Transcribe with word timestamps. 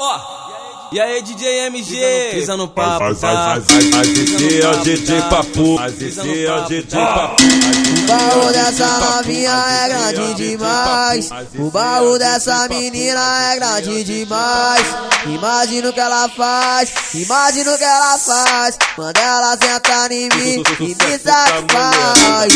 Ó, 0.00 0.88
e 0.92 1.00
aí 1.00 1.20
DJ 1.22 1.66
MG, 1.66 2.30
pisa 2.30 2.56
no 2.56 2.68
papo, 2.68 3.00
Faz, 3.00 3.18
tá? 3.18 3.34
faz, 3.34 3.64
faz, 3.66 3.90
faz, 3.90 4.08
esse 4.08 4.60
é 4.62 4.68
o 4.68 4.76
DJ 4.84 5.22
Papu. 5.22 5.76
Faz 5.76 6.00
esse 6.00 6.46
é 6.46 6.54
o 6.54 6.60
DJ 6.66 6.82
Papu. 6.88 7.42
O 7.42 8.06
baú 8.06 8.52
dessa 8.52 8.86
novinha 9.00 9.50
é 9.50 9.88
grande 9.88 10.34
demais. 10.34 11.30
O 11.58 11.70
baú 11.72 12.16
dessa 12.16 12.68
menina 12.68 13.52
é 13.52 13.56
grande 13.56 14.04
demais. 14.04 14.86
Imagina 15.26 15.90
o 15.90 15.92
que 15.92 16.00
ela 16.00 16.28
faz, 16.28 16.92
imagina 17.14 17.74
o 17.74 17.76
que 17.76 17.82
ela 17.84 18.18
faz. 18.18 18.78
Quando 18.94 19.18
ela 19.18 19.56
senta 19.56 20.14
em 20.14 20.28
mim 20.28 20.62
e 20.78 20.94
me 20.94 21.18
satisfaz. 21.18 22.52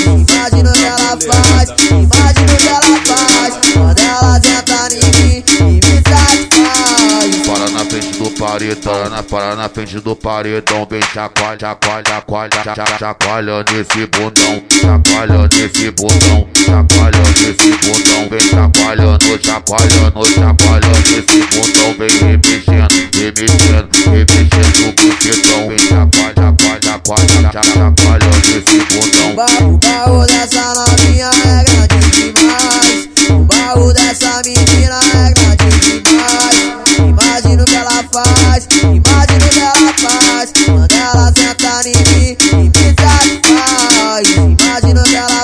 Paredão, 8.52 9.08
na, 9.08 9.22
para 9.22 9.56
na 9.56 9.68
frente 9.68 9.98
do 10.00 10.14
paredão, 10.14 10.86
vem 10.90 11.00
chacoalha, 11.14 11.58
chacoalha, 11.58 12.02
chacoalha, 12.06 12.50
cha- 12.62 12.98
chacoalha 12.98 13.64
nesse 13.72 14.06
bundão, 14.06 14.62
chacoalha 14.78 15.48
nesse 15.48 15.90
bundão, 15.92 16.48
chacoalha 16.66 17.18
nesse 17.18 17.70
bundão, 17.78 18.28
vem 18.28 18.40
chacoalhando, 18.40 19.40
chacoalhando, 19.42 20.26
chacoalha 20.26 20.88
nesse 20.88 21.40
bundão, 21.46 21.94
vem 21.98 22.10
remexendo, 22.18 22.94
remexendo, 23.14 23.88
remexendo 24.10 24.88
o 24.88 24.92
bucetão, 24.92 25.68
vem 25.68 25.78
chacoalha, 25.78 26.34
chacoalha, 26.36 26.80
chacoalha, 26.82 27.52
cha- 27.52 27.62
chacoalha 27.62 28.26
nesse 28.36 28.78
bundão. 28.84 29.72
o 29.72 29.78
baú 29.78 30.26
dessa 30.26 30.74
novinha 30.74 31.30
é 31.46 31.64
grande 31.64 32.10
demais. 32.10 33.08
O 33.30 33.44
baú 33.44 33.92
dessa 33.94 34.42
menina 34.44 34.98
é 35.14 35.32
grande 35.32 35.41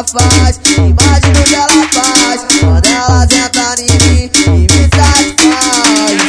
faz, 0.04 0.60
imagina 0.76 1.40
o 1.40 1.44
que 1.44 1.54
ela 1.54 1.88
faz. 1.92 2.46
Quando 2.60 2.86
ela 2.86 3.26
senta 3.28 3.74
em 3.80 3.84
mim 4.08 4.30
e 4.34 4.50
me 4.50 4.88
satisfaz. 4.94 6.28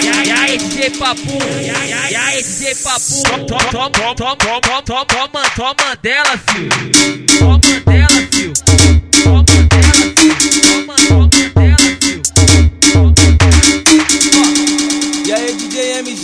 DJ 0.58 0.90
Papu, 0.92 1.38
e 1.62 2.16
aí, 2.16 2.44
DJ 2.44 2.76
Papu, 2.76 3.24
toma, 3.48 3.64
toma, 3.70 4.16
toma, 4.16 4.82
toma, 4.82 5.06
toma, 5.06 5.50
toma 5.56 5.96
dela, 6.02 6.40
filho. 6.50 6.70
Toma 7.38 7.60
dela, 7.60 8.08
filho. 8.08 8.29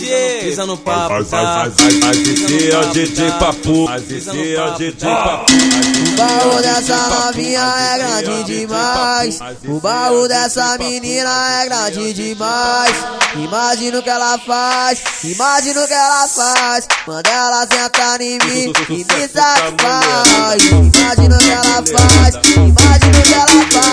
DJ 0.06 0.40
pisa 0.40 0.66
no 0.66 0.76
papo, 0.76 1.08
Faz, 1.08 1.28
tá? 1.30 1.42
faz, 1.42 1.74
faz, 1.74 1.94
faz, 1.98 2.18
esse 2.28 2.70
é 2.70 2.78
o 2.78 2.86
DJ 2.92 3.30
Papu. 3.32 3.86
Faz 3.86 4.10
esse 4.10 4.54
é 4.54 4.62
o 4.62 4.70
DJ 4.76 5.10
Papu. 5.10 5.52
O 5.52 6.16
baú 6.16 6.62
dessa 6.62 6.96
novinha 7.08 7.60
é 7.60 7.98
grande 7.98 8.44
demais. 8.44 9.40
O 9.64 9.80
baú 9.80 10.28
dessa 10.28 10.78
menina 10.78 11.62
é 11.62 11.66
grande 11.66 12.12
demais. 12.12 12.96
Imagina 13.34 13.98
o 13.98 14.02
que 14.02 14.08
ela 14.08 14.38
faz, 14.38 15.02
imagina 15.24 15.84
o 15.84 15.88
que 15.88 15.92
ela 15.92 16.28
faz. 16.28 16.88
Quando 17.04 17.26
ela 17.26 17.66
senta 17.66 18.22
em 18.22 18.38
mim 18.38 18.72
e 18.88 19.04
me 19.04 19.28
satisfaz. 19.28 20.62
Imagina 20.70 21.36
o 21.36 21.38
que 21.38 21.50
ela 21.50 21.82
faz, 21.84 22.34
imagina 22.56 23.18
o 23.18 23.22
que 23.22 23.34
ela 23.34 23.82
faz. 23.82 23.85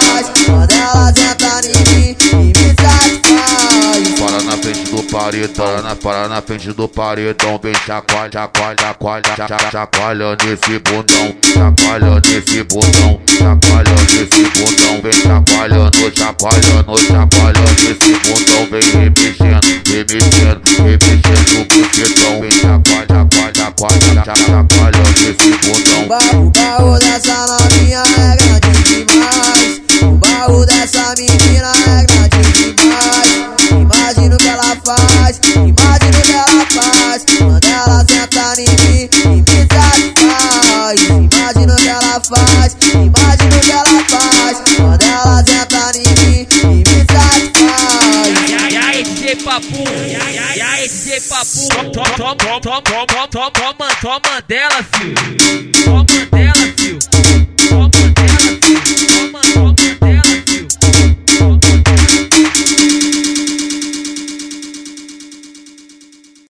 Paredão, 5.14 5.95
para 6.02 6.28
na 6.28 6.42
frente 6.42 6.73
do 6.73 6.88
paredão, 6.88 7.59
vem 7.61 7.73
chacoalha, 7.86 8.31
chacoalha, 8.31 8.75
chacoalha, 8.81 9.23
cha- 9.38 9.47
cha- 9.47 9.69
chacoalha 9.72 10.36
nesse 10.44 10.80
bundão, 10.80 11.36
chacoalha 11.53 12.19
nesse 12.25 12.64
bundão, 12.64 13.22
chacoalha 13.38 13.96
nesse 14.09 14.44
bundão, 14.50 15.02
vem 15.03 15.13
chacoalhando, 15.13 15.97
chacoalhando, 16.18 16.97
chacoalha 16.97 17.62
nesse 17.62 18.13
bundão, 18.16 18.68
vem 18.72 18.91
remexendo, 18.91 19.84
remexendo 19.85 20.62
DJ 49.63 49.72
Papu, 49.72 50.57
e 50.57 50.62
aí, 50.62 50.88
DJ 50.90 51.22
Papu, 51.22 51.91
toma, 51.91 52.09
toma, 52.18 52.59
toma, 52.59 52.81
toma, 52.81 53.51
toma, 53.51 53.96
toma, 54.01 54.41
dela, 54.47 54.84
filho. 54.84 55.72
Toma 55.85 56.33